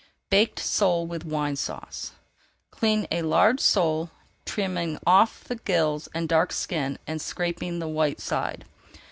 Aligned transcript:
BAKED 0.31 0.57
SOLE 0.57 1.05
WITH 1.05 1.25
WINE 1.25 1.55
SAUCE 1.55 2.13
Clean 2.71 3.05
a 3.11 3.21
large 3.21 3.59
sole, 3.59 4.09
trimming 4.47 4.97
off 5.05 5.43
the 5.43 5.57
gills 5.57 6.09
and 6.11 6.27
dark 6.27 6.51
skin 6.51 6.97
and 7.05 7.21
scraping 7.21 7.77
the 7.77 7.87
white 7.87 8.19
side. 8.19 8.65